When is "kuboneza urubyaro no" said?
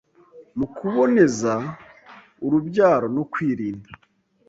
0.75-3.23